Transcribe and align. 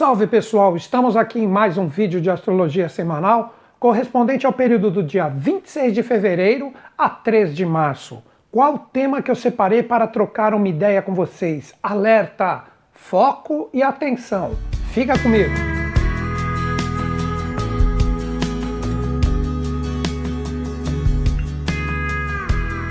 Salve 0.00 0.26
pessoal, 0.26 0.78
estamos 0.78 1.14
aqui 1.14 1.40
em 1.40 1.46
mais 1.46 1.76
um 1.76 1.86
vídeo 1.86 2.22
de 2.22 2.30
astrologia 2.30 2.88
semanal 2.88 3.54
correspondente 3.78 4.46
ao 4.46 4.52
período 4.54 4.90
do 4.90 5.02
dia 5.02 5.28
26 5.28 5.92
de 5.92 6.02
fevereiro 6.02 6.72
a 6.96 7.10
3 7.10 7.54
de 7.54 7.66
março. 7.66 8.22
Qual 8.50 8.76
o 8.76 8.78
tema 8.78 9.20
que 9.20 9.30
eu 9.30 9.34
separei 9.34 9.82
para 9.82 10.06
trocar 10.06 10.54
uma 10.54 10.68
ideia 10.68 11.02
com 11.02 11.12
vocês? 11.12 11.74
Alerta, 11.82 12.64
foco 12.94 13.68
e 13.74 13.82
atenção. 13.82 14.52
Fica 14.90 15.18
comigo. 15.18 15.79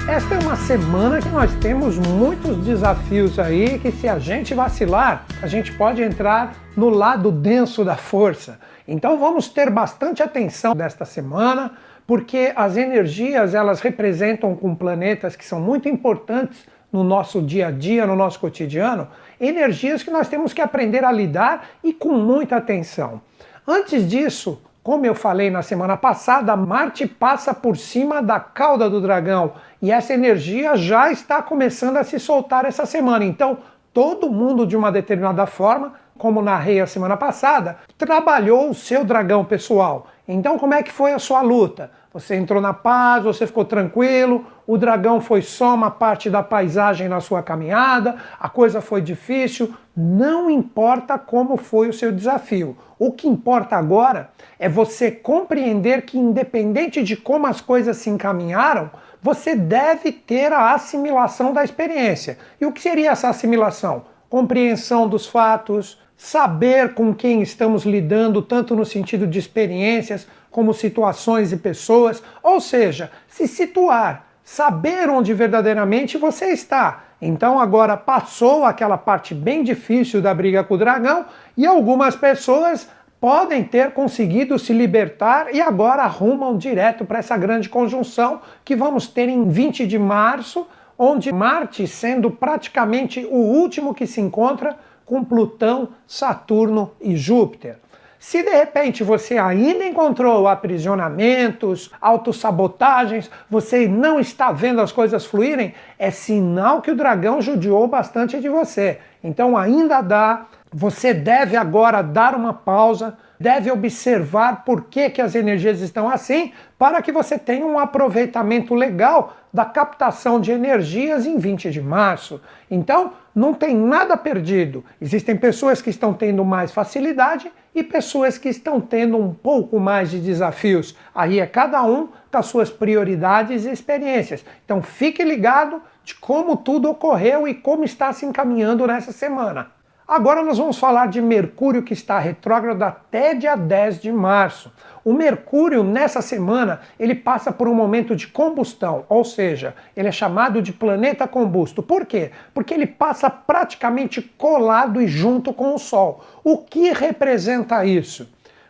Esta 0.09 0.33
é 0.33 0.39
uma 0.39 0.55
semana 0.55 1.21
que 1.21 1.29
nós 1.29 1.53
temos 1.61 1.95
muitos 1.99 2.57
desafios 2.65 3.37
aí 3.37 3.77
que 3.77 3.91
se 3.91 4.07
a 4.07 4.17
gente 4.17 4.55
vacilar, 4.55 5.27
a 5.39 5.45
gente 5.45 5.71
pode 5.71 6.01
entrar 6.01 6.55
no 6.75 6.89
lado 6.89 7.31
denso 7.31 7.85
da 7.85 7.95
força. 7.95 8.59
Então 8.87 9.19
vamos 9.19 9.49
ter 9.49 9.69
bastante 9.69 10.23
atenção 10.23 10.75
desta 10.75 11.05
semana, 11.05 11.73
porque 12.07 12.51
as 12.55 12.75
energias 12.75 13.53
elas 13.53 13.81
representam 13.81 14.55
com 14.55 14.73
planetas 14.73 15.35
que 15.35 15.45
são 15.45 15.61
muito 15.61 15.87
importantes 15.87 16.65
no 16.91 17.03
nosso 17.03 17.39
dia 17.39 17.67
a 17.67 17.71
dia, 17.71 18.07
no 18.07 18.15
nosso 18.15 18.39
cotidiano, 18.39 19.07
energias 19.39 20.01
que 20.01 20.09
nós 20.09 20.27
temos 20.27 20.53
que 20.53 20.59
aprender 20.59 21.03
a 21.05 21.11
lidar 21.11 21.69
e 21.83 21.93
com 21.93 22.13
muita 22.13 22.55
atenção. 22.55 23.21
Antes 23.65 24.09
disso, 24.09 24.59
como 24.83 25.05
eu 25.05 25.13
falei 25.13 25.49
na 25.49 25.61
semana 25.61 25.97
passada, 25.97 26.55
Marte 26.55 27.05
passa 27.05 27.53
por 27.53 27.75
cima 27.75 28.21
da 28.21 28.39
cauda 28.39 28.89
do 28.89 29.01
dragão 29.01 29.53
e 29.81 29.91
essa 29.91 30.13
energia 30.13 30.75
já 30.75 31.11
está 31.11 31.41
começando 31.41 31.97
a 31.97 32.03
se 32.03 32.19
soltar 32.19 32.65
essa 32.65 32.85
semana. 32.85 33.25
Então, 33.25 33.57
todo 33.93 34.31
mundo, 34.31 34.65
de 34.65 34.77
uma 34.77 34.91
determinada 34.91 35.45
forma, 35.45 35.93
como 36.17 36.41
narrei 36.41 36.79
a 36.79 36.87
semana 36.87 37.17
passada, 37.17 37.77
trabalhou 37.97 38.69
o 38.69 38.73
seu 38.73 39.03
dragão 39.03 39.43
pessoal. 39.43 40.07
Então, 40.27 40.57
como 40.57 40.73
é 40.73 40.81
que 40.81 40.91
foi 40.91 41.13
a 41.13 41.19
sua 41.19 41.41
luta? 41.41 41.91
Você 42.13 42.35
entrou 42.35 42.61
na 42.61 42.73
paz, 42.73 43.23
você 43.23 43.45
ficou 43.45 43.65
tranquilo, 43.65 44.45
o 44.71 44.77
dragão 44.77 45.19
foi 45.19 45.41
só 45.41 45.73
uma 45.73 45.89
parte 45.89 46.29
da 46.29 46.43
paisagem 46.43 47.09
na 47.09 47.19
sua 47.19 47.41
caminhada, 47.41 48.17
a 48.39 48.47
coisa 48.47 48.81
foi 48.81 49.01
difícil. 49.01 49.73
Não 49.97 50.47
importa 50.47 51.17
como 51.17 51.57
foi 51.57 51.89
o 51.89 51.93
seu 51.93 52.11
desafio. 52.11 52.77
O 52.99 53.11
que 53.11 53.27
importa 53.27 53.75
agora 53.75 54.29
é 54.59 54.69
você 54.69 55.09
compreender 55.09 56.03
que, 56.03 56.19
independente 56.19 57.01
de 57.01 57.17
como 57.17 57.47
as 57.47 57.59
coisas 57.59 57.97
se 57.97 58.11
encaminharam, 58.11 58.91
você 59.19 59.55
deve 59.55 60.11
ter 60.11 60.53
a 60.53 60.71
assimilação 60.75 61.51
da 61.51 61.63
experiência. 61.63 62.37
E 62.61 62.65
o 62.67 62.71
que 62.71 62.79
seria 62.79 63.09
essa 63.09 63.27
assimilação? 63.27 64.03
Compreensão 64.29 65.09
dos 65.09 65.25
fatos, 65.25 65.99
saber 66.15 66.93
com 66.93 67.11
quem 67.11 67.41
estamos 67.41 67.85
lidando, 67.85 68.39
tanto 68.39 68.75
no 68.75 68.85
sentido 68.85 69.25
de 69.25 69.39
experiências 69.39 70.27
como 70.51 70.75
situações 70.75 71.51
e 71.51 71.57
pessoas, 71.57 72.21
ou 72.43 72.61
seja, 72.61 73.09
se 73.27 73.47
situar, 73.47 74.28
saber 74.49 75.07
onde 75.11 75.31
verdadeiramente 75.31 76.17
você 76.17 76.47
está. 76.47 77.03
Então 77.21 77.59
agora 77.59 77.95
passou 77.95 78.65
aquela 78.65 78.97
parte 78.97 79.35
bem 79.35 79.63
difícil 79.63 80.23
da 80.23 80.33
briga 80.33 80.63
com 80.63 80.73
o 80.73 80.77
dragão 80.77 81.27
e 81.55 81.67
algumas 81.67 82.15
pessoas 82.15 82.89
podem 83.21 83.63
ter 83.63 83.91
conseguido 83.91 84.57
se 84.57 84.73
libertar 84.73 85.53
e 85.53 85.61
agora 85.61 86.01
arrumam 86.01 86.57
direto 86.57 87.05
para 87.05 87.19
essa 87.19 87.37
grande 87.37 87.69
conjunção 87.69 88.41
que 88.65 88.75
vamos 88.75 89.05
ter 89.05 89.29
em 89.29 89.47
20 89.47 89.85
de 89.85 89.99
março, 89.99 90.65
onde 90.97 91.31
Marte 91.31 91.85
sendo 91.85 92.31
praticamente 92.31 93.23
o 93.29 93.37
último 93.37 93.93
que 93.93 94.07
se 94.07 94.19
encontra 94.19 94.75
com 95.05 95.23
Plutão, 95.23 95.89
Saturno 96.07 96.91
e 96.99 97.15
Júpiter. 97.15 97.77
Se 98.19 98.43
de 98.43 98.49
repente 98.49 99.01
você 99.01 99.37
ainda 99.37 99.85
encontrou 99.85 100.45
aprisionamentos, 100.45 101.89
autossabotagens, 102.01 103.31
você 103.49 103.87
não 103.87 104.19
está 104.19 104.51
vendo 104.51 104.81
as 104.81 104.91
coisas 104.91 105.25
fluírem, 105.25 105.73
é 105.97 106.11
sinal 106.11 106.81
que 106.81 106.91
o 106.91 106.95
dragão 106.95 107.41
judiou 107.41 107.87
bastante 107.87 108.41
de 108.41 108.49
você. 108.49 108.99
Então 109.23 109.55
ainda 109.55 110.01
dá, 110.01 110.47
você 110.69 111.13
deve 111.13 111.55
agora 111.55 112.01
dar 112.01 112.35
uma 112.35 112.53
pausa, 112.53 113.17
deve 113.39 113.71
observar 113.71 114.65
por 114.65 114.85
que, 114.85 115.09
que 115.09 115.21
as 115.21 115.33
energias 115.33 115.79
estão 115.79 116.09
assim, 116.09 116.51
para 116.77 117.01
que 117.01 117.11
você 117.11 117.39
tenha 117.39 117.65
um 117.65 117.79
aproveitamento 117.79 118.75
legal 118.75 119.35
da 119.51 119.65
captação 119.65 120.39
de 120.39 120.51
energias 120.51 121.25
em 121.25 121.37
20 121.37 121.71
de 121.71 121.81
março. 121.81 122.41
Então, 122.69 123.13
não 123.33 123.53
tem 123.53 123.75
nada 123.75 124.17
perdido. 124.17 124.83
Existem 124.99 125.35
pessoas 125.37 125.81
que 125.81 125.89
estão 125.89 126.13
tendo 126.13 126.43
mais 126.43 126.71
facilidade 126.71 127.51
e 127.73 127.81
pessoas 127.81 128.37
que 128.37 128.49
estão 128.49 128.81
tendo 128.81 129.17
um 129.17 129.33
pouco 129.33 129.79
mais 129.79 130.11
de 130.11 130.19
desafios. 130.19 130.95
Aí 131.15 131.39
é 131.39 131.47
cada 131.47 131.83
um 131.83 132.09
com 132.31 132.37
as 132.37 132.45
suas 132.45 132.69
prioridades 132.69 133.65
e 133.65 133.71
experiências. 133.71 134.43
Então, 134.65 134.81
fique 134.81 135.23
ligado 135.23 135.81
de 136.03 136.15
como 136.15 136.57
tudo 136.57 136.89
ocorreu 136.89 137.47
e 137.47 137.53
como 137.53 137.83
está 137.83 138.11
se 138.11 138.25
encaminhando 138.25 138.85
nessa 138.85 139.11
semana. 139.11 139.78
Agora 140.09 140.41
nós 140.41 140.57
vamos 140.57 140.79
falar 140.79 141.05
de 141.05 141.21
Mercúrio 141.21 141.83
que 141.83 141.93
está 141.93 142.17
retrógrado 142.17 142.81
até 142.81 143.35
dia 143.35 143.55
10 143.55 144.01
de 144.01 144.11
março. 144.11 144.73
O 145.05 145.13
Mercúrio 145.13 145.83
nessa 145.83 146.19
semana 146.19 146.81
ele 146.99 147.13
passa 147.13 147.51
por 147.51 147.67
um 147.67 147.75
momento 147.75 148.15
de 148.15 148.27
combustão, 148.27 149.05
ou 149.07 149.23
seja, 149.23 149.75
ele 149.95 150.07
é 150.07 150.11
chamado 150.11 150.63
de 150.63 150.73
planeta 150.73 151.27
combusto. 151.27 151.83
Por 151.83 152.07
quê? 152.07 152.31
Porque 152.55 152.73
ele 152.73 152.87
passa 152.87 153.29
praticamente 153.29 154.19
colado 154.19 154.99
e 154.99 155.07
junto 155.07 155.53
com 155.53 155.75
o 155.75 155.77
Sol. 155.77 156.25
O 156.43 156.57
que 156.57 156.91
representa 156.91 157.85
isso? 157.85 158.27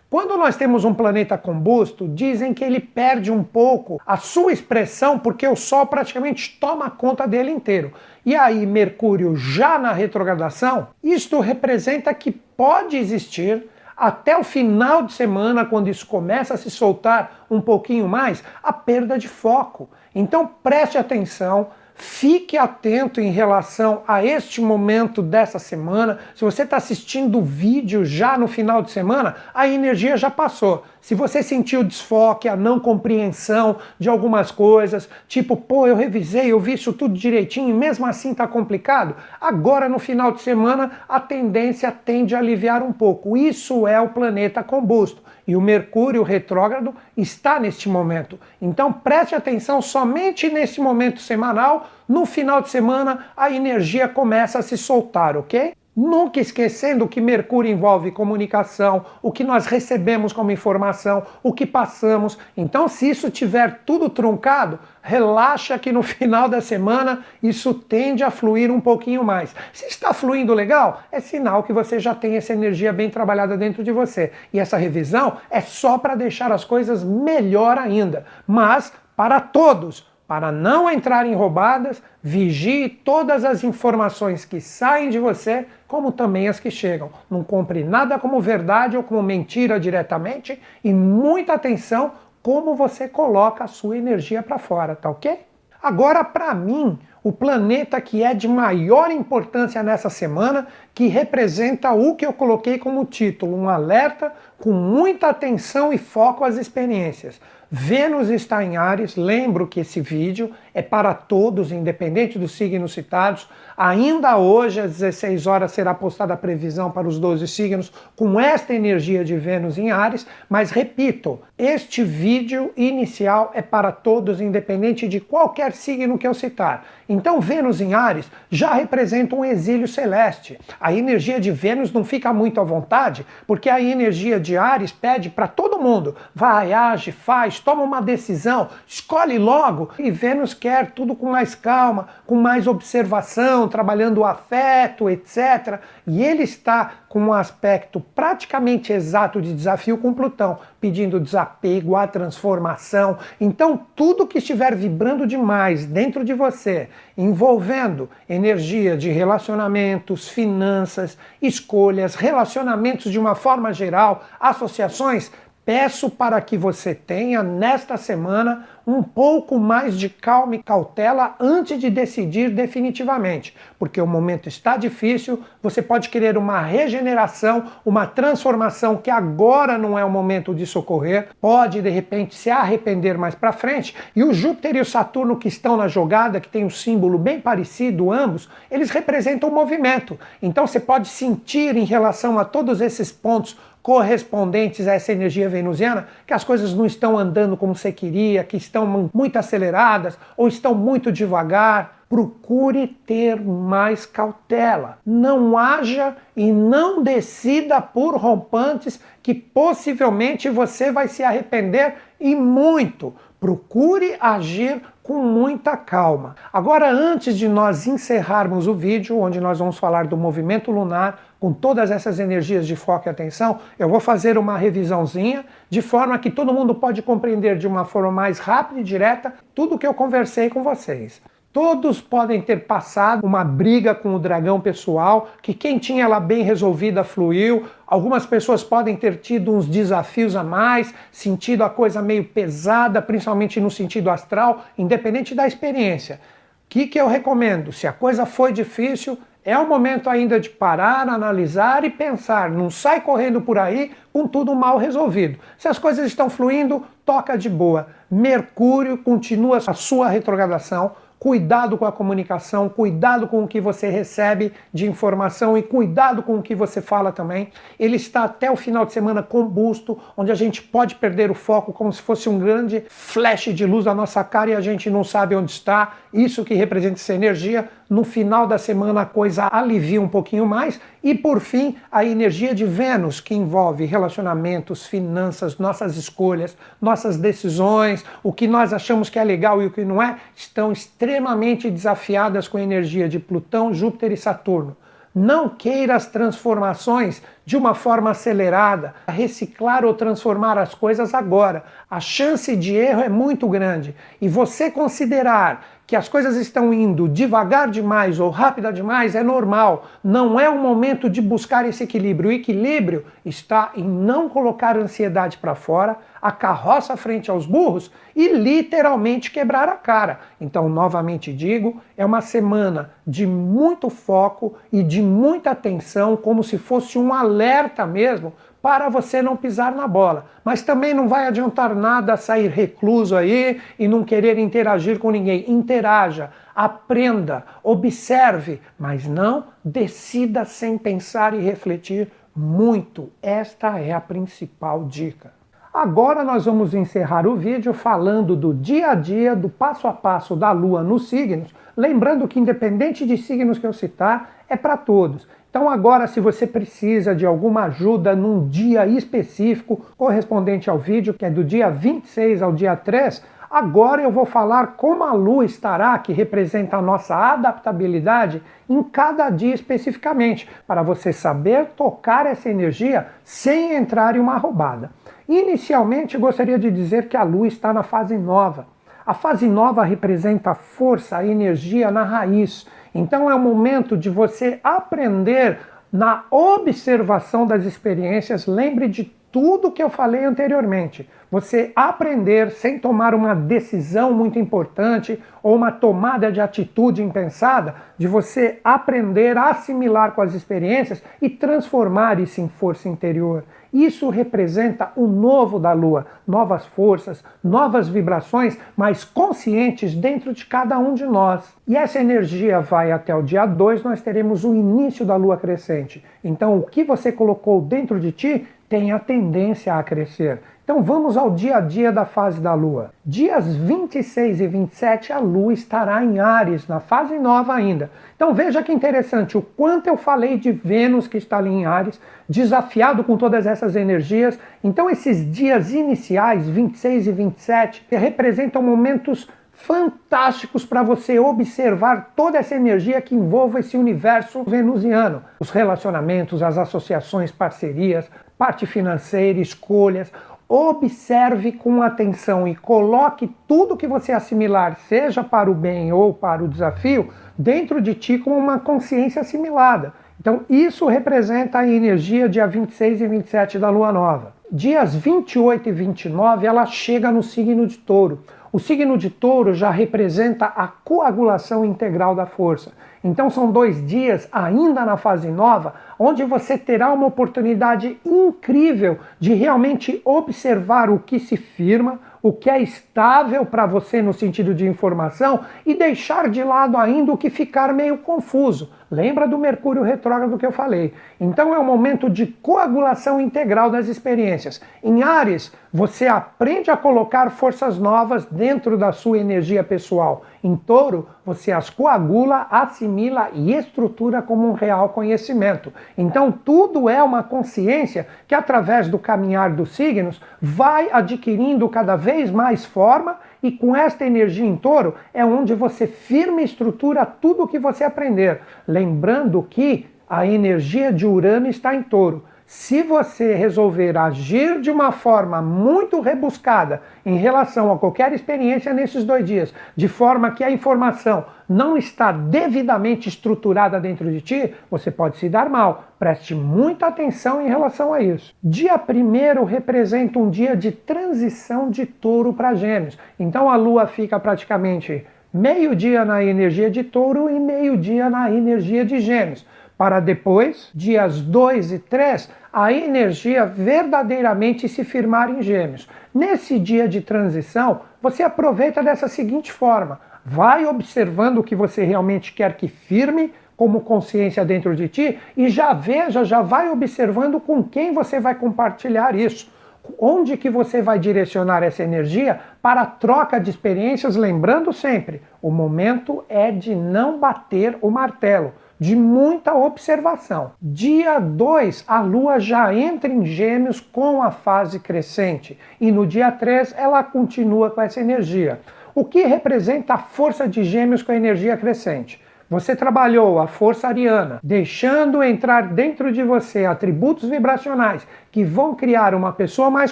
Quando 0.09 0.35
nós 0.37 0.57
temos 0.57 0.85
um 0.85 0.93
planeta 0.93 1.37
combusto, 1.37 2.07
dizem 2.07 2.51
que 2.51 2.63
ele 2.63 2.79
perde 2.79 3.31
um 3.31 3.43
pouco 3.43 4.01
a 4.07 4.17
sua 4.17 4.51
expressão 4.51 5.19
porque 5.19 5.47
o 5.47 5.55
Sol 5.55 5.85
praticamente 5.85 6.57
toma 6.59 6.89
conta 6.89 7.27
dele 7.27 7.51
inteiro. 7.51 7.93
E 8.25 8.35
aí, 8.35 8.65
Mercúrio 8.65 9.35
já 9.35 9.77
na 9.77 9.91
retrogradação, 9.91 10.87
isto 11.03 11.39
representa 11.39 12.11
que 12.11 12.31
pode 12.31 12.97
existir 12.97 13.69
até 13.95 14.35
o 14.35 14.43
final 14.43 15.03
de 15.03 15.13
semana, 15.13 15.63
quando 15.63 15.89
isso 15.89 16.07
começa 16.07 16.55
a 16.55 16.57
se 16.57 16.71
soltar 16.71 17.45
um 17.51 17.61
pouquinho 17.61 18.07
mais, 18.07 18.43
a 18.63 18.73
perda 18.73 19.19
de 19.19 19.27
foco. 19.27 19.89
Então 20.15 20.49
preste 20.63 20.97
atenção, 20.97 21.67
Fique 22.01 22.57
atento 22.57 23.19
em 23.19 23.29
relação 23.29 24.03
a 24.07 24.23
este 24.23 24.61
momento 24.61 25.21
dessa 25.21 25.59
semana. 25.59 26.17
Se 26.33 26.45
você 26.45 26.63
está 26.63 26.77
assistindo 26.77 27.39
o 27.39 27.43
vídeo 27.43 28.05
já 28.05 28.37
no 28.37 28.47
final 28.47 28.81
de 28.81 28.89
semana, 28.89 29.35
a 29.53 29.67
energia 29.67 30.15
já 30.15 30.31
passou. 30.31 30.85
Se 31.01 31.13
você 31.13 31.43
sentiu 31.43 31.83
desfoque, 31.83 32.47
a 32.47 32.55
não 32.55 32.79
compreensão 32.79 33.79
de 33.99 34.07
algumas 34.07 34.49
coisas, 34.49 35.09
tipo, 35.27 35.57
pô, 35.57 35.87
eu 35.87 35.95
revisei, 35.97 36.53
eu 36.53 36.59
vi 36.59 36.73
isso 36.73 36.93
tudo 36.93 37.13
direitinho 37.13 37.69
e 37.69 37.73
mesmo 37.73 38.05
assim 38.05 38.31
está 38.31 38.47
complicado, 38.47 39.15
agora 39.39 39.89
no 39.89 39.99
final 39.99 40.31
de 40.31 40.41
semana 40.41 41.01
a 41.07 41.19
tendência 41.19 41.91
tende 41.91 42.33
a 42.33 42.39
aliviar 42.39 42.81
um 42.81 42.93
pouco. 42.93 43.35
Isso 43.35 43.85
é 43.85 43.99
o 43.99 44.07
planeta 44.07 44.63
combusto. 44.63 45.21
E 45.49 45.55
o 45.55 45.61
Mercúrio 45.61 46.21
retrógrado 46.21 46.93
está 47.17 47.59
neste 47.59 47.89
momento. 47.89 48.39
Então 48.61 48.93
preste 48.93 49.33
atenção 49.33 49.81
somente 49.81 50.47
nesse 50.47 50.79
momento 50.79 51.19
semanal. 51.19 51.89
No 52.07 52.23
final 52.27 52.61
de 52.61 52.69
semana 52.69 53.31
a 53.35 53.49
energia 53.49 54.07
começa 54.07 54.59
a 54.59 54.61
se 54.61 54.77
soltar, 54.77 55.35
ok? 55.35 55.73
Nunca 56.01 56.39
esquecendo 56.39 57.09
que 57.09 57.19
Mercúrio 57.19 57.69
envolve 57.69 58.09
comunicação, 58.09 59.05
o 59.21 59.33
que 59.33 59.43
nós 59.43 59.65
recebemos 59.65 60.31
como 60.31 60.49
informação, 60.49 61.23
o 61.43 61.51
que 61.51 61.65
passamos. 61.65 62.37
Então, 62.55 62.87
se 62.87 63.09
isso 63.09 63.29
tiver 63.29 63.81
tudo 63.85 64.07
truncado, 64.07 64.79
relaxa 65.01 65.77
que 65.77 65.91
no 65.91 65.99
final 66.01 66.47
da 66.47 66.61
semana 66.61 67.25
isso 67.43 67.73
tende 67.73 68.23
a 68.23 68.31
fluir 68.31 68.71
um 68.71 68.79
pouquinho 68.79 69.25
mais. 69.25 69.53
Se 69.73 69.87
está 69.87 70.13
fluindo 70.13 70.53
legal, 70.53 71.03
é 71.11 71.19
sinal 71.19 71.63
que 71.63 71.73
você 71.73 71.99
já 71.99 72.15
tem 72.15 72.37
essa 72.37 72.53
energia 72.53 72.93
bem 72.93 73.09
trabalhada 73.09 73.57
dentro 73.57 73.83
de 73.83 73.91
você. 73.91 74.31
E 74.53 74.59
essa 74.59 74.77
revisão 74.77 75.35
é 75.51 75.59
só 75.59 75.97
para 75.97 76.15
deixar 76.15 76.49
as 76.49 76.63
coisas 76.63 77.03
melhor 77.03 77.77
ainda. 77.77 78.25
Mas 78.47 78.93
para 79.17 79.41
todos, 79.41 80.08
para 80.29 80.51
não 80.51 80.87
entrar 80.87 81.25
em 81.25 81.33
roubadas, 81.33 82.03
vigie 82.21 82.87
todas 82.87 83.43
as 83.43 83.63
informações 83.63 84.45
que 84.45 84.61
saem 84.61 85.09
de 85.09 85.17
você, 85.17 85.65
como 85.87 86.11
também 86.11 86.47
as 86.47 86.59
que 86.59 86.69
chegam. 86.69 87.09
Não 87.31 87.43
compre 87.43 87.83
nada 87.83 88.19
como 88.19 88.39
verdade 88.39 88.95
ou 88.95 89.01
como 89.01 89.23
mentira 89.23 89.79
diretamente 89.79 90.61
e 90.83 90.93
muita 90.93 91.53
atenção 91.53 92.11
como 92.43 92.75
você 92.75 93.07
coloca 93.07 93.63
a 93.63 93.67
sua 93.67 93.97
energia 93.97 94.43
para 94.43 94.59
fora, 94.59 94.95
tá 94.95 95.09
ok? 95.09 95.39
Agora, 95.81 96.23
para 96.23 96.53
mim, 96.53 96.99
o 97.23 97.31
planeta 97.31 97.99
que 97.99 98.23
é 98.23 98.35
de 98.35 98.47
maior 98.47 99.09
importância 99.09 99.81
nessa 99.81 100.11
semana, 100.11 100.67
que 100.99 101.07
representa 101.07 101.93
o 101.93 102.13
que 102.13 102.25
eu 102.25 102.33
coloquei 102.33 102.77
como 102.77 103.05
título, 103.05 103.55
um 103.55 103.69
alerta 103.69 104.33
com 104.57 104.73
muita 104.73 105.29
atenção 105.29 105.93
e 105.93 105.97
foco 105.97 106.43
às 106.43 106.57
experiências. 106.57 107.39
Vênus 107.71 108.29
está 108.29 108.63
em 108.63 108.77
Ares, 108.77 109.15
lembro 109.15 109.67
que 109.67 109.79
esse 109.79 110.01
vídeo 110.01 110.51
é 110.73 110.81
para 110.81 111.13
todos, 111.13 111.71
independente 111.71 112.39
dos 112.39 112.53
signos 112.53 112.93
citados. 112.93 113.47
Ainda 113.77 114.37
hoje, 114.37 114.79
às 114.79 114.93
16 114.93 115.45
horas, 115.45 115.71
será 115.71 115.93
postada 115.93 116.33
a 116.33 116.37
previsão 116.37 116.89
para 116.89 117.07
os 117.07 117.19
12 117.19 117.47
signos 117.47 117.93
com 118.15 118.39
esta 118.39 118.73
energia 118.73 119.23
de 119.23 119.37
Vênus 119.37 119.77
em 119.77 119.91
Ares, 119.91 120.25
mas 120.49 120.71
repito, 120.71 121.39
este 121.55 122.03
vídeo 122.03 122.71
inicial 122.75 123.51
é 123.53 123.61
para 123.61 123.91
todos, 123.91 124.41
independente 124.41 125.07
de 125.07 125.19
qualquer 125.19 125.73
signo 125.73 126.17
que 126.17 126.27
eu 126.27 126.33
citar. 126.33 126.85
Então, 127.07 127.39
Vênus 127.39 127.79
em 127.81 127.93
Ares 127.93 128.31
já 128.49 128.73
representa 128.73 129.35
um 129.35 129.45
exílio 129.45 129.87
celeste. 129.87 130.59
A 130.81 130.88
energia 130.93 131.39
de 131.39 131.51
Vênus 131.51 131.91
não 131.91 132.03
fica 132.03 132.31
muito 132.33 132.59
à 132.59 132.63
vontade, 132.63 133.25
porque 133.45 133.69
a 133.69 133.81
energia 133.81 134.39
de 134.39 134.57
Ares 134.57 134.91
pede 134.91 135.29
para 135.29 135.47
todo 135.47 135.79
mundo: 135.79 136.15
vai, 136.33 136.73
age, 136.73 137.11
faz, 137.11 137.59
toma 137.59 137.83
uma 137.83 138.01
decisão, 138.01 138.69
escolhe 138.87 139.37
logo. 139.37 139.89
E 139.99 140.09
Vênus 140.11 140.53
quer 140.53 140.91
tudo 140.91 141.15
com 141.15 141.31
mais 141.31 141.55
calma, 141.55 142.07
com 142.25 142.35
mais 142.35 142.67
observação, 142.67 143.67
trabalhando 143.67 144.19
o 144.19 144.25
afeto, 144.25 145.09
etc. 145.09 145.79
E 146.09 146.23
ele 146.23 146.41
está 146.41 146.93
com 147.07 147.21
um 147.21 147.33
aspecto 147.33 147.99
praticamente 147.99 148.91
exato 148.91 149.39
de 149.39 149.53
desafio 149.53 149.97
com 149.99 150.11
Plutão, 150.11 150.57
pedindo 150.81 151.19
desapego, 151.19 151.95
a 151.95 152.07
transformação. 152.07 153.19
Então, 153.39 153.79
tudo 153.95 154.25
que 154.25 154.39
estiver 154.39 154.75
vibrando 154.75 155.27
demais 155.27 155.85
dentro 155.85 156.25
de 156.25 156.33
você, 156.33 156.89
envolvendo 157.15 158.09
energia 158.27 158.97
de 158.97 159.11
relacionamentos, 159.11 160.27
finanças, 160.27 161.15
escolhas, 161.39 162.15
relacionamentos 162.15 163.11
de 163.11 163.19
uma 163.19 163.35
forma 163.35 163.71
geral, 163.71 164.25
associações, 164.39 165.31
peço 165.69 166.09
para 166.09 166.41
que 166.41 166.57
você 166.57 166.95
tenha 166.95 167.43
nesta 167.43 167.95
semana 167.95 168.67
um 168.87 169.03
pouco 169.03 169.59
mais 169.59 169.95
de 169.95 170.09
calma 170.09 170.55
e 170.55 170.63
cautela 170.63 171.35
antes 171.39 171.79
de 171.79 171.91
decidir 171.91 172.49
definitivamente, 172.49 173.55
porque 173.77 174.01
o 174.01 174.07
momento 174.07 174.49
está 174.49 174.77
difícil, 174.77 175.43
você 175.61 175.79
pode 175.79 176.09
querer 176.09 176.39
uma 176.39 176.59
regeneração, 176.59 177.65
uma 177.85 178.07
transformação 178.07 178.97
que 178.97 179.11
agora 179.11 179.77
não 179.77 179.99
é 179.99 180.03
o 180.03 180.09
momento 180.09 180.55
de 180.55 180.65
socorrer, 180.65 181.27
pode 181.39 181.83
de 181.83 181.89
repente 181.89 182.33
se 182.33 182.49
arrepender 182.49 183.15
mais 183.15 183.35
para 183.35 183.51
frente, 183.51 183.95
e 184.15 184.23
o 184.23 184.33
Júpiter 184.33 184.75
e 184.75 184.81
o 184.81 184.85
Saturno 184.85 185.37
que 185.37 185.47
estão 185.47 185.77
na 185.77 185.87
jogada, 185.87 186.39
que 186.39 186.49
tem 186.49 186.65
um 186.65 186.69
símbolo 186.71 187.19
bem 187.19 187.39
parecido 187.39 188.11
ambos, 188.11 188.49
eles 188.71 188.89
representam 188.89 189.49
o 189.49 189.53
movimento. 189.53 190.19
Então 190.41 190.65
você 190.65 190.79
pode 190.79 191.09
sentir 191.09 191.77
em 191.77 191.85
relação 191.85 192.39
a 192.39 192.43
todos 192.43 192.81
esses 192.81 193.11
pontos 193.11 193.55
correspondentes 193.81 194.87
a 194.87 194.93
essa 194.93 195.11
energia 195.11 195.49
venusiana, 195.49 196.07
que 196.25 196.33
as 196.33 196.43
coisas 196.43 196.73
não 196.73 196.85
estão 196.85 197.17
andando 197.17 197.57
como 197.57 197.75
você 197.75 197.91
queria, 197.91 198.43
que 198.43 198.57
estão 198.57 199.09
muito 199.13 199.37
aceleradas 199.37 200.17
ou 200.35 200.47
estão 200.47 200.75
muito 200.75 201.11
devagar. 201.11 201.99
Procure 202.09 202.87
ter 202.87 203.39
mais 203.39 204.05
cautela. 204.05 204.97
Não 205.05 205.55
haja 205.57 206.15
e 206.35 206.51
não 206.51 207.03
decida 207.03 207.79
por 207.79 208.15
rompantes 208.17 208.99
que 209.21 209.33
possivelmente 209.33 210.49
você 210.49 210.91
vai 210.91 211.07
se 211.07 211.23
arrepender 211.23 211.95
e 212.19 212.35
muito. 212.35 213.13
Procure 213.39 214.17
agir 214.19 214.81
com 215.09 215.23
muita 215.23 215.75
calma. 215.75 216.35
Agora, 216.53 216.87
antes 216.91 217.35
de 217.35 217.47
nós 217.47 217.87
encerrarmos 217.87 218.67
o 218.67 218.75
vídeo, 218.75 219.17
onde 219.17 219.41
nós 219.41 219.57
vamos 219.57 219.79
falar 219.79 220.05
do 220.05 220.15
movimento 220.15 220.69
lunar 220.69 221.19
com 221.39 221.51
todas 221.51 221.89
essas 221.89 222.19
energias 222.19 222.67
de 222.67 222.75
foco 222.75 223.09
e 223.09 223.09
atenção, 223.09 223.57
eu 223.79 223.89
vou 223.89 223.99
fazer 223.99 224.37
uma 224.37 224.55
revisãozinha 224.55 225.43
de 225.67 225.81
forma 225.81 226.19
que 226.19 226.29
todo 226.29 226.53
mundo 226.53 226.75
pode 226.75 227.01
compreender 227.01 227.57
de 227.57 227.65
uma 227.65 227.85
forma 227.85 228.11
mais 228.11 228.37
rápida 228.37 228.81
e 228.81 228.83
direta 228.83 229.33
tudo 229.55 229.73
o 229.73 229.79
que 229.79 229.87
eu 229.87 229.95
conversei 229.95 230.47
com 230.47 230.61
vocês. 230.61 231.19
Todos 231.51 231.99
podem 231.99 232.43
ter 232.43 232.67
passado 232.67 233.25
uma 233.25 233.43
briga 233.43 233.95
com 233.95 234.13
o 234.13 234.19
dragão 234.19 234.61
pessoal, 234.61 235.31
que 235.41 235.51
quem 235.51 235.79
tinha 235.79 236.03
ela 236.03 236.19
bem 236.19 236.43
resolvida 236.43 237.03
fluiu. 237.03 237.65
Algumas 237.87 238.23
pessoas 238.23 238.63
podem 238.63 238.95
ter 238.95 239.17
tido 239.17 239.51
uns 239.51 239.65
desafios 239.65 240.35
a 240.35 240.43
mais, 240.43 240.93
sentido 241.11 241.63
a 241.63 241.69
coisa 241.69 242.03
meio 242.03 242.23
pesada, 242.23 243.01
principalmente 243.01 243.59
no 243.59 243.71
sentido 243.71 244.11
astral, 244.11 244.63
independente 244.77 245.33
da 245.33 245.47
experiência. 245.47 246.21
O 246.65 246.69
que, 246.69 246.85
que 246.85 247.01
eu 247.01 247.07
recomendo? 247.07 247.71
Se 247.71 247.87
a 247.87 247.93
coisa 247.93 248.27
foi 248.27 248.53
difícil, 248.53 249.17
é 249.43 249.57
o 249.57 249.67
momento 249.67 250.07
ainda 250.07 250.39
de 250.39 250.51
parar, 250.51 251.09
analisar 251.09 251.83
e 251.83 251.89
pensar. 251.89 252.51
Não 252.51 252.69
sai 252.69 253.01
correndo 253.01 253.41
por 253.41 253.57
aí 253.57 253.91
com 254.13 254.27
tudo 254.27 254.53
mal 254.53 254.77
resolvido. 254.77 255.39
Se 255.57 255.67
as 255.67 255.79
coisas 255.79 256.05
estão 256.05 256.29
fluindo, 256.29 256.85
toca 257.03 257.35
de 257.35 257.49
boa. 257.49 257.87
Mercúrio 258.11 258.99
continua 258.99 259.57
a 259.57 259.73
sua 259.73 260.09
retrogradação 260.09 260.91
Cuidado 261.19 261.77
com 261.77 261.85
a 261.85 261.91
comunicação, 261.91 262.69
cuidado 262.69 263.27
com 263.27 263.43
o 263.43 263.47
que 263.47 263.59
você 263.59 263.89
recebe 263.89 264.53
de 264.73 264.87
informação 264.87 265.57
e 265.57 265.61
cuidado 265.61 266.23
com 266.23 266.37
o 266.37 266.41
que 266.41 266.55
você 266.55 266.81
fala 266.81 267.11
também. 267.11 267.49
Ele 267.77 267.97
está 267.97 268.23
até 268.23 268.49
o 268.49 268.55
final 268.55 268.85
de 268.85 268.93
semana 268.93 269.21
combusto, 269.21 269.99
onde 270.15 270.31
a 270.31 270.35
gente 270.35 270.61
pode 270.61 270.95
perder 270.95 271.29
o 271.29 271.33
foco 271.33 271.73
como 271.73 271.91
se 271.91 272.01
fosse 272.01 272.29
um 272.29 272.39
grande 272.39 272.85
flash 272.87 273.53
de 273.53 273.65
luz 273.65 273.83
na 273.83 273.93
nossa 273.93 274.23
cara 274.23 274.51
e 274.51 274.55
a 274.55 274.61
gente 274.61 274.89
não 274.89 275.03
sabe 275.03 275.35
onde 275.35 275.51
está. 275.51 275.97
Isso 276.13 276.45
que 276.45 276.53
representa 276.53 276.95
essa 276.95 277.13
energia. 277.13 277.67
No 277.89 278.05
final 278.05 278.47
da 278.47 278.57
semana 278.57 279.01
a 279.01 279.05
coisa 279.05 279.49
alivia 279.51 280.01
um 280.01 280.07
pouquinho 280.07 280.45
mais. 280.45 280.79
E 281.09 281.15
por 281.15 281.39
fim, 281.39 281.75
a 281.91 282.05
energia 282.05 282.53
de 282.53 282.65
Vênus, 282.65 283.19
que 283.19 283.33
envolve 283.33 283.83
relacionamentos, 283.83 284.85
finanças, 284.85 285.57
nossas 285.57 285.97
escolhas, 285.97 286.55
nossas 286.79 287.17
decisões, 287.17 288.05
o 288.21 288.31
que 288.31 288.47
nós 288.47 288.71
achamos 288.73 289.09
que 289.09 289.17
é 289.17 289.23
legal 289.23 289.59
e 289.59 289.65
o 289.65 289.71
que 289.71 289.83
não 289.83 289.99
é, 290.03 290.19
estão 290.35 290.71
extremamente 290.71 291.67
desafiadas 291.71 292.47
com 292.47 292.59
a 292.59 292.61
energia 292.61 293.09
de 293.09 293.17
Plutão, 293.17 293.73
Júpiter 293.73 294.11
e 294.11 294.17
Saturno. 294.17 294.77
Não 295.15 295.49
queira 295.49 295.95
as 295.95 296.05
transformações 296.05 297.23
de 297.43 297.57
uma 297.57 297.73
forma 297.73 298.11
acelerada, 298.11 298.93
reciclar 299.07 299.83
ou 299.83 299.95
transformar 299.95 300.59
as 300.59 300.75
coisas 300.75 301.15
agora. 301.15 301.63
A 301.89 301.99
chance 301.99 302.55
de 302.55 302.75
erro 302.75 303.01
é 303.01 303.09
muito 303.09 303.49
grande. 303.49 303.95
E 304.21 304.29
você 304.29 304.69
considerar 304.69 305.78
que 305.89 305.95
as 305.95 306.07
coisas 306.07 306.35
estão 306.35 306.71
indo 306.71 307.09
devagar 307.09 307.67
demais 307.67 308.19
ou 308.19 308.29
rápida 308.29 308.71
demais 308.71 309.15
é 309.15 309.23
normal. 309.23 309.87
Não 310.03 310.39
é 310.39 310.47
o 310.47 310.55
momento 310.55 311.09
de 311.09 311.19
buscar 311.19 311.67
esse 311.67 311.83
equilíbrio. 311.83 312.29
O 312.29 312.31
equilíbrio 312.31 313.07
está 313.25 313.71
em 313.75 313.83
não 313.83 314.29
colocar 314.29 314.77
a 314.77 314.81
ansiedade 314.81 315.39
para 315.39 315.55
fora, 315.55 315.97
a 316.21 316.31
carroça 316.31 316.95
frente 316.95 317.31
aos 317.31 317.47
burros 317.47 317.91
e 318.15 318.27
literalmente 318.27 319.31
quebrar 319.31 319.67
a 319.67 319.77
cara. 319.77 320.19
Então, 320.39 320.69
novamente 320.69 321.33
digo, 321.33 321.81
é 321.97 322.05
uma 322.05 322.21
semana 322.21 322.91
de 323.07 323.25
muito 323.25 323.89
foco 323.89 324.53
e 324.71 324.83
de 324.83 325.01
muita 325.01 325.49
atenção, 325.49 326.15
como 326.15 326.43
se 326.43 326.59
fosse 326.59 326.99
um 326.99 327.11
alerta 327.11 327.87
mesmo 327.87 328.31
para 328.61 328.89
você 328.89 329.21
não 329.21 329.35
pisar 329.35 329.73
na 329.73 329.87
bola. 329.87 330.25
Mas 330.43 330.61
também 330.61 330.93
não 330.93 331.07
vai 331.07 331.27
adiantar 331.27 331.75
nada 331.75 332.17
sair 332.17 332.49
recluso 332.49 333.15
aí 333.15 333.59
e 333.77 333.87
não 333.87 334.03
querer 334.03 334.37
interagir 334.37 334.99
com 334.99 335.11
ninguém. 335.11 335.49
Interaja, 335.49 336.31
aprenda, 336.55 337.43
observe, 337.63 338.61
mas 338.77 339.07
não 339.07 339.45
decida 339.63 340.45
sem 340.45 340.77
pensar 340.77 341.33
e 341.33 341.39
refletir 341.39 342.11
muito. 342.35 343.11
Esta 343.21 343.79
é 343.79 343.91
a 343.91 344.01
principal 344.01 344.85
dica. 344.85 345.39
Agora 345.73 346.23
nós 346.23 346.45
vamos 346.45 346.73
encerrar 346.73 347.27
o 347.27 347.35
vídeo 347.35 347.73
falando 347.73 348.35
do 348.35 348.53
dia 348.53 348.89
a 348.89 348.95
dia, 348.95 349.35
do 349.35 349.47
passo 349.47 349.87
a 349.87 349.93
passo 349.93 350.35
da 350.35 350.51
Lua 350.51 350.81
nos 350.81 351.07
signos, 351.09 351.53
lembrando 351.77 352.27
que 352.27 352.39
independente 352.39 353.05
de 353.05 353.15
signos 353.17 353.59
que 353.59 353.67
eu 353.67 353.71
citar, 353.71 354.38
é 354.49 354.57
para 354.57 354.75
todos. 354.75 355.27
Então, 355.49 355.67
agora, 355.67 356.05
se 356.05 356.19
você 356.19 356.45
precisa 356.45 357.15
de 357.15 357.25
alguma 357.25 357.63
ajuda 357.63 358.15
num 358.15 358.47
dia 358.47 358.85
específico, 358.85 359.81
correspondente 359.97 360.69
ao 360.69 360.77
vídeo, 360.77 361.13
que 361.13 361.25
é 361.25 361.29
do 361.29 361.43
dia 361.43 361.71
26 361.71 362.43
ao 362.43 362.53
dia 362.53 362.75
3, 362.75 363.23
agora 363.49 364.01
eu 364.03 364.11
vou 364.11 364.25
falar 364.25 364.75
como 364.77 365.03
a 365.03 365.11
lua 365.11 365.43
estará, 365.43 365.97
que 365.97 366.13
representa 366.13 366.77
a 366.77 366.81
nossa 366.81 367.15
adaptabilidade, 367.15 368.43
em 368.69 368.83
cada 368.83 369.29
dia 369.31 369.55
especificamente, 369.55 370.47
para 370.67 370.83
você 370.83 371.11
saber 371.11 371.69
tocar 371.75 372.27
essa 372.27 372.47
energia 372.47 373.07
sem 373.23 373.73
entrar 373.73 374.15
em 374.15 374.19
uma 374.19 374.37
roubada. 374.37 374.91
Inicialmente, 375.27 376.15
gostaria 376.15 376.59
de 376.59 376.69
dizer 376.69 377.07
que 377.07 377.17
a 377.17 377.23
lua 377.23 377.47
está 377.47 377.73
na 377.73 377.81
fase 377.81 378.17
nova. 378.19 378.67
A 379.03 379.15
fase 379.15 379.47
nova 379.47 379.83
representa 379.83 380.53
força, 380.53 381.25
energia 381.25 381.89
na 381.89 382.03
raiz 382.03 382.67
então 382.93 383.29
é 383.29 383.35
o 383.35 383.39
momento 383.39 383.95
de 383.97 384.09
você 384.09 384.59
aprender 384.63 385.59
na 385.91 386.25
observação 386.29 387.45
das 387.47 387.65
experiências. 387.65 388.45
Lembre 388.45 388.87
de 388.87 389.11
tudo 389.31 389.71
que 389.71 389.81
eu 389.81 389.89
falei 389.89 390.23
anteriormente. 390.23 391.09
Você 391.31 391.71
aprender 391.75 392.49
sem 392.51 392.79
tomar 392.79 393.13
uma 393.13 393.35
decisão 393.35 394.11
muito 394.11 394.39
importante 394.39 395.21
ou 395.43 395.55
uma 395.55 395.71
tomada 395.71 396.31
de 396.31 396.41
atitude 396.41 397.03
impensada, 397.03 397.75
de 397.97 398.07
você 398.07 398.59
aprender 398.63 399.37
a 399.37 399.49
assimilar 399.49 400.13
com 400.13 400.21
as 400.21 400.33
experiências 400.33 401.03
e 401.21 401.29
transformar 401.29 402.19
isso 402.19 402.41
em 402.41 402.49
força 402.49 402.89
interior. 402.89 403.43
Isso 403.71 404.09
representa 404.09 404.91
o 404.95 405.05
novo 405.05 405.59
da 405.59 405.71
Lua, 405.73 406.07
novas 406.27 406.65
forças, 406.65 407.23
novas 407.43 407.87
vibrações, 407.87 408.57
mais 408.75 409.03
conscientes 409.03 409.93
dentro 409.93 410.33
de 410.33 410.45
cada 410.47 410.79
um 410.79 410.95
de 410.95 411.05
nós. 411.05 411.55
E 411.67 411.77
essa 411.77 411.99
energia 411.99 412.59
vai 412.61 412.91
até 412.91 413.13
o 413.13 413.21
dia 413.21 413.45
2, 413.45 413.83
nós 413.83 414.01
teremos 414.01 414.43
o 414.43 414.55
início 414.55 415.05
da 415.05 415.15
Lua 415.15 415.37
crescente. 415.37 416.03
Então, 416.23 416.57
o 416.57 416.63
que 416.63 416.83
você 416.83 417.11
colocou 417.11 417.61
dentro 417.61 417.99
de 417.99 418.11
ti 418.11 418.47
tem 418.69 418.91
a 418.91 418.99
tendência 418.99 419.73
a 419.73 419.81
crescer. 419.81 420.39
Então 420.63 420.83
vamos 420.83 421.17
ao 421.17 421.31
dia 421.31 421.57
a 421.57 421.61
dia 421.61 421.91
da 421.91 422.05
fase 422.05 422.39
da 422.39 422.53
Lua. 422.53 422.93
Dias 423.03 423.55
26 423.55 424.39
e 424.39 424.45
27 424.45 425.11
a 425.11 425.17
Lua 425.17 425.51
estará 425.51 426.05
em 426.05 426.19
Ares, 426.19 426.67
na 426.67 426.79
fase 426.79 427.17
nova 427.17 427.55
ainda. 427.55 427.89
Então 428.15 428.35
veja 428.35 428.61
que 428.61 428.71
interessante 428.71 429.35
o 429.35 429.41
quanto 429.41 429.87
eu 429.87 429.97
falei 429.97 430.37
de 430.37 430.51
Vênus 430.51 431.07
que 431.07 431.17
está 431.17 431.39
ali 431.39 431.49
em 431.49 431.65
Ares, 431.65 431.99
desafiado 432.29 433.03
com 433.03 433.17
todas 433.17 433.47
essas 433.47 433.75
energias. 433.75 434.37
Então 434.63 434.87
esses 434.87 435.29
dias 435.31 435.73
iniciais, 435.73 436.47
26 436.47 437.07
e 437.07 437.11
27, 437.11 437.85
representam 437.89 438.61
momentos 438.61 439.27
fantásticos 439.59 440.65
para 440.65 440.81
você 440.81 441.19
observar 441.19 442.13
toda 442.15 442.37
essa 442.37 442.55
energia 442.55 443.01
que 443.01 443.13
envolve 443.13 443.59
esse 443.59 443.75
universo 443.75 444.43
venusiano. 444.43 445.21
Os 445.39 445.49
relacionamentos, 445.49 446.41
as 446.41 446.57
associações, 446.57 447.31
parcerias, 447.31 448.09
parte 448.37 448.65
financeira, 448.65 449.39
escolhas, 449.39 450.11
observe 450.47 451.51
com 451.51 451.83
atenção 451.83 452.47
e 452.47 452.55
coloque 452.55 453.29
tudo 453.47 453.77
que 453.77 453.85
você 453.85 454.11
assimilar, 454.11 454.77
seja 454.87 455.23
para 455.23 455.51
o 455.51 455.53
bem 455.53 455.91
ou 455.91 456.13
para 456.13 456.43
o 456.43 456.47
desafio, 456.47 457.09
dentro 457.37 457.81
de 457.81 457.93
ti 457.93 458.17
com 458.17 458.35
uma 458.35 458.59
consciência 458.59 459.21
assimilada. 459.21 459.93
Então, 460.19 460.41
isso 460.49 460.87
representa 460.87 461.59
a 461.59 461.67
energia 461.67 462.27
dia 462.27 462.47
26 462.47 463.01
e 463.01 463.07
27 463.07 463.59
da 463.59 463.69
lua 463.69 463.91
nova. 463.91 464.33
Dias 464.51 464.95
28 464.95 465.69
e 465.69 465.71
29, 465.71 466.47
ela 466.47 466.65
chega 466.65 467.11
no 467.11 467.21
signo 467.21 467.67
de 467.67 467.77
Touro. 467.77 468.23
O 468.51 468.57
signo 468.57 468.97
de 468.97 469.11
Touro 469.11 469.53
já 469.53 469.69
representa 469.69 470.45
a 470.45 470.67
coagulação 470.67 471.63
integral 471.63 472.15
da 472.15 472.25
força. 472.25 472.71
Então 473.03 473.29
são 473.29 473.51
dois 473.51 473.85
dias 473.85 474.27
ainda 474.31 474.83
na 474.83 474.97
fase 474.97 475.29
nova, 475.29 475.75
onde 475.99 476.23
você 476.23 476.57
terá 476.57 476.91
uma 476.91 477.05
oportunidade 477.05 477.97
incrível 478.03 478.97
de 479.19 479.33
realmente 479.33 480.01
observar 480.03 480.89
o 480.89 480.97
que 480.97 481.19
se 481.19 481.37
firma, 481.37 481.99
o 482.21 482.33
que 482.33 482.49
é 482.49 482.59
estável 482.61 483.45
para 483.45 483.65
você 483.65 484.01
no 484.01 484.13
sentido 484.13 484.53
de 484.53 484.67
informação 484.67 485.41
e 485.65 485.73
deixar 485.75 486.27
de 486.27 486.43
lado 486.43 486.75
ainda 486.75 487.13
o 487.13 487.17
que 487.17 487.29
ficar 487.29 487.73
meio 487.73 487.99
confuso. 487.99 488.71
Lembra 488.91 489.27
do 489.27 489.37
Mercúrio 489.37 489.83
retrógrado 489.83 490.37
que 490.37 490.45
eu 490.45 490.51
falei? 490.51 490.93
Então 491.21 491.53
é 491.53 491.59
um 491.59 491.63
momento 491.63 492.09
de 492.09 492.25
coagulação 492.25 493.21
integral 493.21 493.69
das 493.69 493.87
experiências. 493.87 494.59
Em 494.83 495.03
Ares, 495.03 495.53
você 495.71 496.07
aprende 496.07 496.71
a 496.71 496.77
colocar 496.77 497.29
forças 497.29 497.77
novas 497.77 498.25
dentro 498.25 498.77
da 498.77 498.91
sua 498.91 499.19
energia 499.19 499.63
pessoal. 499.63 500.25
Em 500.43 500.55
Touro, 500.55 501.07
você 501.23 501.51
as 501.51 501.69
coagula, 501.69 502.47
assimila 502.49 503.29
e 503.33 503.53
estrutura 503.53 504.21
como 504.21 504.47
um 504.47 504.53
real 504.53 504.89
conhecimento. 504.89 505.71
Então, 505.97 506.31
tudo 506.31 506.89
é 506.89 507.01
uma 507.03 507.21
consciência 507.21 508.07
que, 508.27 508.33
através 508.33 508.87
do 508.87 508.97
caminhar 508.97 509.51
dos 509.51 509.75
signos, 509.75 510.19
vai 510.41 510.89
adquirindo 510.91 511.69
cada 511.69 511.95
vez 511.95 512.31
mais 512.31 512.65
forma 512.65 513.17
e 513.41 513.51
com 513.51 513.75
esta 513.75 514.05
energia 514.05 514.45
em 514.45 514.55
touro 514.55 514.95
é 515.13 515.23
onde 515.23 515.53
você 515.53 515.87
firme 515.87 516.41
e 516.41 516.45
estrutura 516.45 517.05
tudo 517.05 517.43
o 517.43 517.47
que 517.47 517.59
você 517.59 517.83
aprender. 517.83 518.41
Lembrando 518.67 519.45
que 519.49 519.87
a 520.09 520.25
energia 520.25 520.91
de 520.91 521.05
Urano 521.05 521.47
está 521.47 521.75
em 521.75 521.83
touro. 521.83 522.25
Se 522.51 522.81
você 522.81 523.35
resolver 523.35 523.95
agir 523.95 524.59
de 524.59 524.71
uma 524.71 524.91
forma 524.91 525.39
muito 525.39 526.01
rebuscada 526.01 526.81
em 527.05 527.15
relação 527.15 527.71
a 527.71 527.77
qualquer 527.77 528.11
experiência 528.11 528.73
nesses 528.73 529.03
dois 529.03 529.23
dias, 529.23 529.53
de 529.75 529.87
forma 529.87 530.31
que 530.31 530.43
a 530.43 530.49
informação 530.49 531.25
não 531.47 531.77
está 531.77 532.11
devidamente 532.11 533.07
estruturada 533.07 533.79
dentro 533.79 534.11
de 534.11 534.19
ti, 534.19 534.55
você 534.67 534.89
pode 534.89 535.17
se 535.17 535.29
dar 535.29 535.47
mal. 535.47 535.93
Preste 535.99 536.33
muita 536.33 536.87
atenção 536.87 537.39
em 537.39 537.47
relação 537.47 537.93
a 537.93 538.01
isso. 538.01 538.33
Dia 538.43 538.81
1 538.83 539.43
representa 539.43 540.17
um 540.17 540.31
dia 540.31 540.57
de 540.57 540.71
transição 540.71 541.69
de 541.69 541.85
touro 541.85 542.33
para 542.33 542.55
gêmeos. 542.55 542.97
Então 543.19 543.47
a 543.47 543.55
lua 543.55 543.85
fica 543.85 544.19
praticamente 544.19 545.05
meio-dia 545.31 546.03
na 546.03 546.23
energia 546.23 546.71
de 546.71 546.83
touro 546.83 547.29
e 547.29 547.39
meio-dia 547.39 548.09
na 548.09 548.31
energia 548.31 548.83
de 548.83 548.99
gêmeos 548.99 549.45
para 549.79 550.01
depois, 550.01 550.69
dias 550.75 551.21
2 551.21 551.71
e 551.71 551.79
3, 551.79 552.29
a 552.51 552.73
energia 552.73 553.45
verdadeiramente 553.45 554.67
se 554.67 554.83
firmar 554.83 555.29
em 555.29 555.41
Gêmeos. 555.41 555.87
Nesse 556.13 556.59
dia 556.59 556.85
de 556.85 556.99
transição, 556.99 557.79
você 558.01 558.21
aproveita 558.21 558.83
dessa 558.83 559.07
seguinte 559.07 559.53
forma: 559.53 560.01
vai 560.25 560.65
observando 560.65 561.37
o 561.37 561.43
que 561.45 561.55
você 561.55 561.85
realmente 561.85 562.33
quer 562.33 562.57
que 562.57 562.67
firme 562.67 563.31
como 563.55 563.79
consciência 563.79 564.43
dentro 564.43 564.75
de 564.75 564.89
ti 564.89 565.17
e 565.37 565.47
já 565.47 565.71
veja, 565.71 566.25
já 566.25 566.41
vai 566.41 566.69
observando 566.69 567.39
com 567.39 567.63
quem 567.63 567.93
você 567.93 568.19
vai 568.19 568.35
compartilhar 568.35 569.15
isso. 569.15 569.49
Onde 569.97 570.35
que 570.35 570.49
você 570.49 570.81
vai 570.81 570.99
direcionar 570.99 571.63
essa 571.63 571.83
energia 571.83 572.37
para 572.61 572.85
troca 572.85 573.39
de 573.39 573.49
experiências, 573.49 574.17
lembrando 574.17 574.73
sempre, 574.73 575.21
o 575.41 575.49
momento 575.49 576.21
é 576.27 576.51
de 576.51 576.75
não 576.75 577.17
bater 577.17 577.77
o 577.81 577.89
martelo 577.89 578.51
de 578.79 578.95
muita 578.95 579.53
observação. 579.53 580.51
Dia 580.61 581.19
2, 581.19 581.83
a 581.87 581.99
Lua 581.99 582.39
já 582.39 582.73
entra 582.73 583.11
em 583.11 583.25
Gêmeos 583.25 583.81
com 583.81 584.23
a 584.23 584.31
fase 584.31 584.79
crescente 584.79 585.59
e 585.81 585.91
no 585.91 586.07
dia 586.07 586.31
3 586.31 586.73
ela 586.77 587.03
continua 587.03 587.69
com 587.69 587.81
essa 587.81 587.99
energia. 587.99 588.61
O 588.95 589.03
que 589.03 589.23
representa 589.23 589.95
a 589.95 589.97
força 589.97 590.47
de 590.47 590.63
Gêmeos 590.63 591.03
com 591.03 591.11
a 591.11 591.15
energia 591.15 591.57
crescente? 591.57 592.21
Você 592.49 592.75
trabalhou 592.75 593.37
a 593.37 593.45
força 593.45 593.87
ariana, 593.87 594.39
deixando 594.41 595.21
entrar 595.21 595.67
dentro 595.67 596.11
de 596.11 596.23
você 596.23 596.65
atributos 596.65 597.29
vibracionais 597.29 598.07
que 598.31 598.43
vão 598.43 598.73
criar 598.73 599.13
uma 599.13 599.31
pessoa 599.31 599.69
mais 599.69 599.91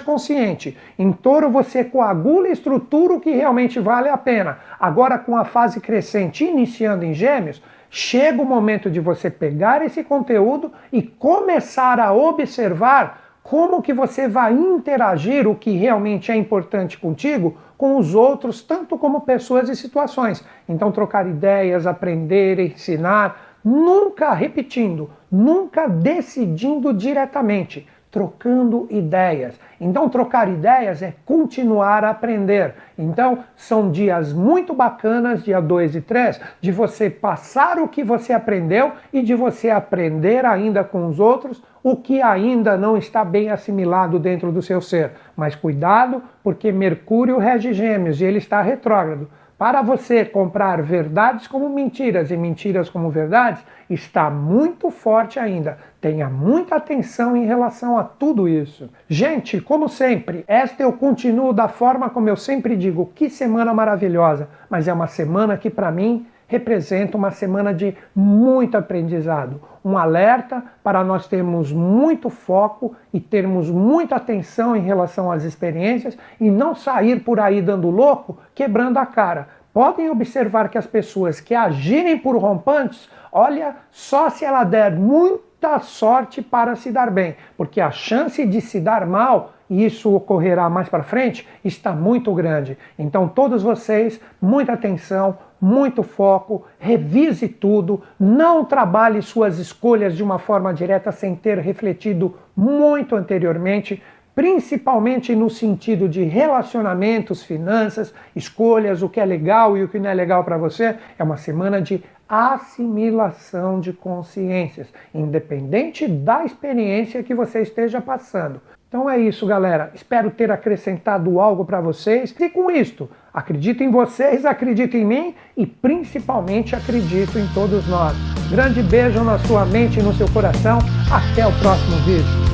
consciente. 0.00 0.76
Em 0.98 1.12
touro, 1.12 1.48
você 1.48 1.84
coagula 1.84 2.48
e 2.48 2.52
estrutura 2.52 3.14
o 3.14 3.20
que 3.20 3.30
realmente 3.30 3.78
vale 3.78 4.08
a 4.08 4.18
pena. 4.18 4.58
Agora, 4.80 5.18
com 5.18 5.36
a 5.36 5.44
fase 5.44 5.80
crescente 5.80 6.44
iniciando 6.44 7.04
em 7.04 7.14
gêmeos, 7.14 7.62
chega 7.90 8.40
o 8.42 8.46
momento 8.46 8.90
de 8.90 9.00
você 9.00 9.30
pegar 9.30 9.82
esse 9.82 10.02
conteúdo 10.04 10.72
e 10.92 11.02
começar 11.02 11.98
a 12.00 12.12
observar 12.12 13.38
como 13.42 13.80
que 13.80 13.94
você 13.94 14.28
vai 14.28 14.52
interagir 14.52 15.48
o 15.48 15.54
que 15.54 15.70
realmente 15.70 16.30
é 16.30 16.36
importante 16.36 16.98
contigo 16.98 17.56
com 17.78 17.96
os 17.96 18.14
outros, 18.14 18.60
tanto 18.60 18.98
como 18.98 19.22
pessoas 19.22 19.68
e 19.70 19.76
situações. 19.76 20.44
Então 20.68 20.92
trocar 20.92 21.26
ideias, 21.26 21.86
aprender, 21.86 22.58
ensinar, 22.58 23.56
nunca 23.64 24.32
repetindo, 24.34 25.10
nunca 25.30 25.86
decidindo 25.86 26.92
diretamente 26.92 27.86
trocando 28.10 28.86
ideias. 28.90 29.58
Então, 29.80 30.08
trocar 30.08 30.48
ideias 30.48 31.02
é 31.02 31.14
continuar 31.24 32.04
a 32.04 32.10
aprender. 32.10 32.74
Então, 32.96 33.44
são 33.54 33.90
dias 33.90 34.32
muito 34.32 34.72
bacanas, 34.72 35.44
dia 35.44 35.60
2 35.60 35.96
e 35.96 36.00
3, 36.00 36.40
de 36.60 36.72
você 36.72 37.10
passar 37.10 37.78
o 37.78 37.88
que 37.88 38.02
você 38.02 38.32
aprendeu 38.32 38.92
e 39.12 39.22
de 39.22 39.34
você 39.34 39.70
aprender 39.70 40.44
ainda 40.44 40.82
com 40.82 41.06
os 41.06 41.20
outros 41.20 41.62
o 41.82 41.96
que 41.96 42.20
ainda 42.20 42.76
não 42.76 42.96
está 42.96 43.24
bem 43.24 43.50
assimilado 43.50 44.18
dentro 44.18 44.50
do 44.50 44.62
seu 44.62 44.80
ser. 44.80 45.12
Mas 45.36 45.54
cuidado, 45.54 46.22
porque 46.42 46.72
Mercúrio 46.72 47.38
rege 47.38 47.72
Gêmeos 47.72 48.20
e 48.20 48.24
ele 48.24 48.38
está 48.38 48.60
retrógrado. 48.60 49.28
Para 49.58 49.82
você 49.82 50.24
comprar 50.24 50.80
verdades 50.82 51.48
como 51.48 51.68
mentiras 51.68 52.30
e 52.30 52.36
mentiras 52.36 52.88
como 52.88 53.10
verdades, 53.10 53.60
está 53.90 54.30
muito 54.30 54.88
forte 54.88 55.40
ainda. 55.40 55.78
Tenha 56.00 56.30
muita 56.30 56.76
atenção 56.76 57.36
em 57.36 57.44
relação 57.44 57.98
a 57.98 58.04
tudo 58.04 58.48
isso. 58.48 58.88
Gente, 59.08 59.60
como 59.60 59.88
sempre, 59.88 60.44
esta 60.46 60.84
eu 60.84 60.92
continuo 60.92 61.52
da 61.52 61.66
forma 61.66 62.08
como 62.08 62.28
eu 62.28 62.36
sempre 62.36 62.76
digo: 62.76 63.10
que 63.16 63.28
semana 63.28 63.74
maravilhosa! 63.74 64.48
Mas 64.70 64.86
é 64.86 64.92
uma 64.92 65.08
semana 65.08 65.56
que, 65.56 65.68
para 65.68 65.90
mim, 65.90 66.24
representa 66.48 67.16
uma 67.16 67.30
semana 67.30 67.72
de 67.72 67.94
muito 68.16 68.76
aprendizado, 68.76 69.60
um 69.84 69.96
alerta 69.96 70.64
para 70.82 71.04
nós 71.04 71.28
termos 71.28 71.70
muito 71.70 72.28
foco 72.30 72.96
e 73.12 73.20
termos 73.20 73.70
muita 73.70 74.16
atenção 74.16 74.74
em 74.74 74.80
relação 74.80 75.30
às 75.30 75.44
experiências 75.44 76.18
e 76.40 76.50
não 76.50 76.74
sair 76.74 77.20
por 77.20 77.38
aí 77.38 77.62
dando 77.62 77.90
louco, 77.90 78.38
quebrando 78.54 78.96
a 78.96 79.06
cara. 79.06 79.48
Podem 79.72 80.10
observar 80.10 80.70
que 80.70 80.78
as 80.78 80.86
pessoas 80.86 81.38
que 81.38 81.54
agirem 81.54 82.18
por 82.18 82.36
rompantes, 82.36 83.08
olha, 83.30 83.76
só 83.90 84.30
se 84.30 84.44
ela 84.44 84.64
der 84.64 84.96
muita 84.96 85.78
sorte 85.80 86.40
para 86.40 86.74
se 86.74 86.90
dar 86.90 87.10
bem, 87.10 87.36
porque 87.56 87.80
a 87.80 87.90
chance 87.90 88.44
de 88.46 88.60
se 88.60 88.80
dar 88.80 89.06
mal, 89.06 89.52
e 89.68 89.84
isso 89.84 90.14
ocorrerá 90.14 90.68
mais 90.70 90.88
para 90.88 91.02
frente, 91.02 91.46
está 91.62 91.92
muito 91.92 92.32
grande. 92.32 92.78
Então, 92.98 93.28
todos 93.28 93.62
vocês, 93.62 94.18
muita 94.40 94.72
atenção, 94.72 95.36
muito 95.60 96.02
foco, 96.02 96.64
revise 96.78 97.48
tudo, 97.48 98.02
não 98.18 98.64
trabalhe 98.64 99.20
suas 99.22 99.58
escolhas 99.58 100.16
de 100.16 100.22
uma 100.22 100.38
forma 100.38 100.72
direta 100.72 101.10
sem 101.12 101.34
ter 101.34 101.58
refletido 101.58 102.34
muito 102.56 103.16
anteriormente 103.16 104.02
principalmente 104.38 105.34
no 105.34 105.50
sentido 105.50 106.08
de 106.08 106.22
relacionamentos, 106.22 107.42
finanças, 107.42 108.14
escolhas, 108.36 109.02
o 109.02 109.08
que 109.08 109.18
é 109.18 109.24
legal 109.24 109.76
e 109.76 109.82
o 109.82 109.88
que 109.88 109.98
não 109.98 110.08
é 110.08 110.14
legal 110.14 110.44
para 110.44 110.56
você. 110.56 110.94
É 111.18 111.24
uma 111.24 111.36
semana 111.36 111.82
de 111.82 112.04
assimilação 112.28 113.80
de 113.80 113.92
consciências, 113.92 114.86
independente 115.12 116.06
da 116.06 116.44
experiência 116.44 117.24
que 117.24 117.34
você 117.34 117.62
esteja 117.62 118.00
passando. 118.00 118.60
Então 118.88 119.08
é 119.08 119.18
isso, 119.18 119.46
galera. 119.46 119.90
Espero 119.94 120.30
ter 120.30 120.50
acrescentado 120.50 121.38
algo 121.38 121.64
para 121.64 121.78
vocês. 121.78 122.34
E 122.40 122.48
com 122.48 122.70
isto, 122.70 123.08
acredito 123.32 123.82
em 123.82 123.90
vocês, 123.90 124.46
acredito 124.46 124.96
em 124.96 125.04
mim 125.04 125.34
e 125.54 125.66
principalmente 125.66 126.74
acredito 126.74 127.38
em 127.38 127.46
todos 127.48 127.86
nós. 127.86 128.16
Grande 128.50 128.82
beijo 128.82 129.22
na 129.22 129.38
sua 129.40 129.66
mente 129.66 130.00
e 130.00 130.02
no 130.02 130.14
seu 130.14 130.28
coração. 130.32 130.78
Até 131.12 131.46
o 131.46 131.52
próximo 131.60 131.96
vídeo. 132.06 132.47